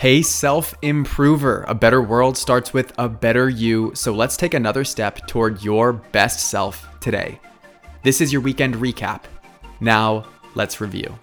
Hey, 0.00 0.22
self 0.22 0.74
improver. 0.80 1.62
A 1.68 1.74
better 1.74 2.00
world 2.00 2.34
starts 2.34 2.72
with 2.72 2.90
a 2.96 3.06
better 3.06 3.50
you. 3.50 3.92
So 3.94 4.14
let's 4.14 4.34
take 4.34 4.54
another 4.54 4.82
step 4.82 5.26
toward 5.26 5.62
your 5.62 5.92
best 5.92 6.48
self 6.48 6.88
today. 7.00 7.38
This 8.02 8.22
is 8.22 8.32
your 8.32 8.40
weekend 8.40 8.76
recap. 8.76 9.24
Now, 9.78 10.24
let's 10.54 10.80
review. 10.80 11.18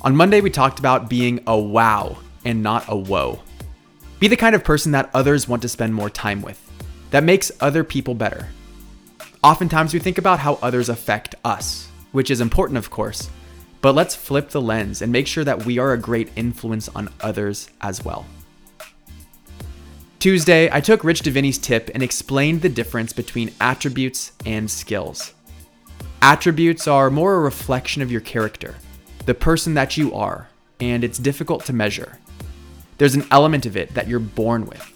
On 0.00 0.16
Monday, 0.16 0.40
we 0.40 0.50
talked 0.50 0.80
about 0.80 1.08
being 1.08 1.38
a 1.46 1.56
wow 1.56 2.18
and 2.44 2.60
not 2.60 2.86
a 2.88 2.96
whoa. 2.96 3.40
Be 4.18 4.26
the 4.26 4.36
kind 4.36 4.56
of 4.56 4.64
person 4.64 4.90
that 4.90 5.08
others 5.14 5.46
want 5.46 5.62
to 5.62 5.68
spend 5.68 5.94
more 5.94 6.10
time 6.10 6.42
with, 6.42 6.60
that 7.12 7.22
makes 7.22 7.52
other 7.60 7.84
people 7.84 8.16
better. 8.16 8.48
Oftentimes, 9.44 9.94
we 9.94 10.00
think 10.00 10.18
about 10.18 10.40
how 10.40 10.54
others 10.60 10.88
affect 10.88 11.36
us, 11.44 11.86
which 12.10 12.32
is 12.32 12.40
important, 12.40 12.78
of 12.78 12.90
course 12.90 13.30
but 13.82 13.94
let's 13.94 14.14
flip 14.14 14.48
the 14.50 14.62
lens 14.62 15.02
and 15.02 15.12
make 15.12 15.26
sure 15.26 15.44
that 15.44 15.66
we 15.66 15.78
are 15.78 15.92
a 15.92 15.98
great 15.98 16.30
influence 16.36 16.88
on 16.90 17.12
others 17.20 17.68
as 17.82 18.02
well. 18.04 18.24
Tuesday, 20.20 20.70
I 20.70 20.80
took 20.80 21.02
Rich 21.02 21.22
Diviney's 21.22 21.58
tip 21.58 21.90
and 21.92 22.00
explained 22.00 22.62
the 22.62 22.68
difference 22.68 23.12
between 23.12 23.52
attributes 23.60 24.30
and 24.46 24.70
skills. 24.70 25.34
Attributes 26.22 26.86
are 26.86 27.10
more 27.10 27.34
a 27.34 27.40
reflection 27.40 28.02
of 28.02 28.12
your 28.12 28.20
character, 28.20 28.76
the 29.26 29.34
person 29.34 29.74
that 29.74 29.96
you 29.96 30.14
are, 30.14 30.48
and 30.80 31.02
it's 31.02 31.18
difficult 31.18 31.64
to 31.64 31.72
measure. 31.72 32.20
There's 32.98 33.16
an 33.16 33.26
element 33.32 33.66
of 33.66 33.76
it 33.76 33.92
that 33.94 34.06
you're 34.06 34.20
born 34.20 34.64
with, 34.64 34.92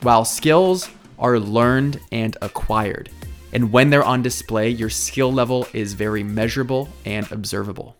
while 0.00 0.24
skills 0.24 0.88
are 1.18 1.38
learned 1.38 2.00
and 2.10 2.34
acquired. 2.40 3.10
And 3.52 3.70
when 3.70 3.90
they're 3.90 4.02
on 4.02 4.22
display, 4.22 4.70
your 4.70 4.88
skill 4.88 5.30
level 5.30 5.68
is 5.74 5.92
very 5.92 6.22
measurable 6.22 6.88
and 7.04 7.30
observable. 7.30 7.96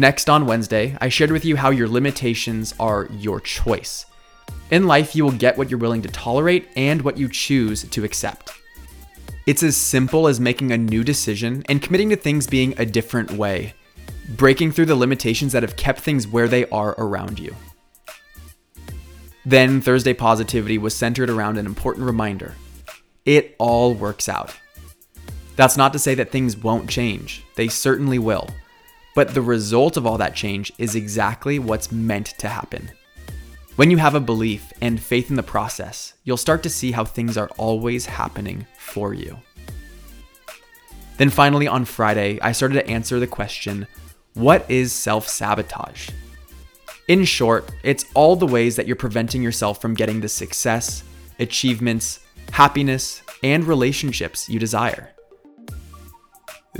Next, 0.00 0.30
on 0.30 0.46
Wednesday, 0.46 0.96
I 0.98 1.10
shared 1.10 1.30
with 1.30 1.44
you 1.44 1.56
how 1.56 1.68
your 1.68 1.86
limitations 1.86 2.74
are 2.80 3.06
your 3.18 3.38
choice. 3.38 4.06
In 4.70 4.86
life, 4.86 5.14
you 5.14 5.24
will 5.24 5.30
get 5.30 5.58
what 5.58 5.68
you're 5.68 5.78
willing 5.78 6.00
to 6.00 6.08
tolerate 6.08 6.68
and 6.74 7.02
what 7.02 7.18
you 7.18 7.28
choose 7.28 7.82
to 7.82 8.02
accept. 8.02 8.50
It's 9.46 9.62
as 9.62 9.76
simple 9.76 10.26
as 10.26 10.40
making 10.40 10.72
a 10.72 10.78
new 10.78 11.04
decision 11.04 11.64
and 11.68 11.82
committing 11.82 12.08
to 12.08 12.16
things 12.16 12.46
being 12.46 12.72
a 12.78 12.86
different 12.86 13.32
way, 13.32 13.74
breaking 14.38 14.72
through 14.72 14.86
the 14.86 14.94
limitations 14.94 15.52
that 15.52 15.62
have 15.62 15.76
kept 15.76 16.00
things 16.00 16.26
where 16.26 16.48
they 16.48 16.64
are 16.70 16.94
around 16.96 17.38
you. 17.38 17.54
Then, 19.44 19.82
Thursday 19.82 20.14
Positivity 20.14 20.78
was 20.78 20.94
centered 20.94 21.28
around 21.28 21.58
an 21.58 21.66
important 21.66 22.06
reminder 22.06 22.54
it 23.26 23.54
all 23.58 23.92
works 23.92 24.30
out. 24.30 24.56
That's 25.56 25.76
not 25.76 25.92
to 25.92 25.98
say 25.98 26.14
that 26.14 26.30
things 26.32 26.56
won't 26.56 26.88
change, 26.88 27.44
they 27.56 27.68
certainly 27.68 28.18
will. 28.18 28.48
But 29.14 29.34
the 29.34 29.42
result 29.42 29.96
of 29.96 30.06
all 30.06 30.18
that 30.18 30.34
change 30.34 30.72
is 30.78 30.94
exactly 30.94 31.58
what's 31.58 31.90
meant 31.90 32.26
to 32.38 32.48
happen. 32.48 32.90
When 33.76 33.90
you 33.90 33.96
have 33.96 34.14
a 34.14 34.20
belief 34.20 34.72
and 34.80 35.00
faith 35.00 35.30
in 35.30 35.36
the 35.36 35.42
process, 35.42 36.14
you'll 36.24 36.36
start 36.36 36.62
to 36.64 36.70
see 36.70 36.92
how 36.92 37.04
things 37.04 37.36
are 37.36 37.50
always 37.56 38.06
happening 38.06 38.66
for 38.78 39.14
you. 39.14 39.38
Then 41.16 41.30
finally, 41.30 41.66
on 41.66 41.84
Friday, 41.84 42.38
I 42.40 42.52
started 42.52 42.74
to 42.74 42.88
answer 42.88 43.18
the 43.18 43.26
question 43.26 43.86
what 44.34 44.70
is 44.70 44.92
self 44.92 45.28
sabotage? 45.28 46.10
In 47.08 47.24
short, 47.24 47.70
it's 47.82 48.04
all 48.14 48.36
the 48.36 48.46
ways 48.46 48.76
that 48.76 48.86
you're 48.86 48.96
preventing 48.96 49.42
yourself 49.42 49.80
from 49.80 49.94
getting 49.94 50.20
the 50.20 50.28
success, 50.28 51.02
achievements, 51.38 52.20
happiness, 52.52 53.22
and 53.42 53.64
relationships 53.64 54.48
you 54.48 54.58
desire. 54.58 55.10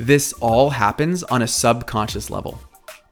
This 0.00 0.32
all 0.40 0.70
happens 0.70 1.22
on 1.24 1.42
a 1.42 1.46
subconscious 1.46 2.30
level. 2.30 2.58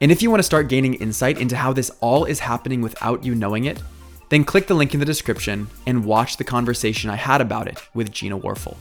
And 0.01 0.11
if 0.11 0.23
you 0.23 0.31
want 0.31 0.39
to 0.39 0.45
start 0.45 0.71
gaining 0.71 0.95
insight 0.95 1.39
into 1.39 1.55
how 1.55 1.75
this 1.75 1.91
all 2.01 2.25
is 2.25 2.41
happening 2.41 2.81
without 2.81 3.23
you 3.23 3.35
knowing 3.35 3.67
it, 3.67 3.83
then 4.31 4.43
click 4.43 4.69
the 4.69 4.75
link 4.75 4.95
in 4.95 5.01
the 5.01 5.05
description 5.05 5.69
and 5.87 6.07
watch 6.07 6.39
the 6.39 6.45
conversation 6.45 7.11
I 7.11 7.17
had 7.17 7.43
about 7.43 7.69
it 7.69 7.79
with 7.93 8.11
Gina 8.11 8.39
Warfel. 8.39 8.75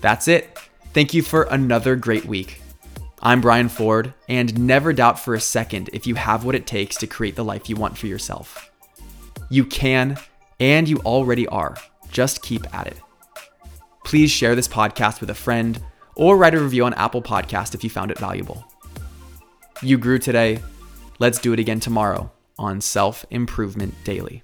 That's 0.00 0.26
it. 0.26 0.58
Thank 0.94 1.12
you 1.12 1.20
for 1.20 1.42
another 1.42 1.96
great 1.96 2.24
week. 2.24 2.62
I'm 3.20 3.42
Brian 3.42 3.68
Ford, 3.68 4.14
and 4.26 4.58
never 4.58 4.94
doubt 4.94 5.18
for 5.18 5.34
a 5.34 5.40
second 5.40 5.90
if 5.92 6.06
you 6.06 6.14
have 6.14 6.46
what 6.46 6.54
it 6.54 6.66
takes 6.66 6.96
to 6.96 7.06
create 7.06 7.36
the 7.36 7.44
life 7.44 7.68
you 7.68 7.76
want 7.76 7.98
for 7.98 8.06
yourself. 8.06 8.70
You 9.50 9.66
can, 9.66 10.16
and 10.58 10.88
you 10.88 10.96
already 11.00 11.46
are. 11.48 11.76
Just 12.10 12.40
keep 12.40 12.74
at 12.74 12.86
it. 12.86 12.96
Please 14.02 14.30
share 14.30 14.54
this 14.54 14.66
podcast 14.66 15.20
with 15.20 15.28
a 15.28 15.34
friend 15.34 15.78
or 16.18 16.36
write 16.36 16.54
a 16.54 16.60
review 16.60 16.84
on 16.84 16.92
Apple 16.94 17.22
Podcast 17.22 17.74
if 17.74 17.82
you 17.82 17.88
found 17.88 18.10
it 18.10 18.18
valuable. 18.18 18.66
You 19.82 19.96
grew 19.96 20.18
today. 20.18 20.60
Let's 21.18 21.38
do 21.38 21.52
it 21.52 21.58
again 21.58 21.80
tomorrow 21.80 22.30
on 22.58 22.80
Self 22.80 23.24
Improvement 23.30 23.94
Daily. 24.04 24.42